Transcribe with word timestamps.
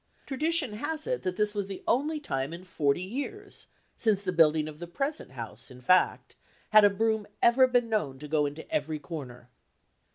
Tradition 0.25 0.73
has 0.73 1.05
it 1.05 1.21
that 1.21 1.35
this 1.35 1.53
was 1.53 1.67
the 1.67 1.83
only 1.87 2.19
time 2.19 2.53
in 2.53 2.63
forty 2.63 3.03
years 3.03 3.67
since 3.97 4.23
the 4.23 4.31
building 4.31 4.67
of 4.67 4.79
the 4.79 4.87
present 4.87 5.33
house 5.33 5.69
in 5.69 5.79
fact 5.79 6.35
had 6.71 6.83
a 6.83 6.89
broom 6.89 7.27
ever 7.43 7.67
been 7.67 7.87
known 7.87 8.17
to 8.17 8.27
go 8.27 8.47
into 8.47 8.67
every 8.73 8.97
corner. 8.97 9.51